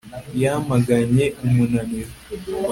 [0.41, 2.11] Yamaganye umunaniro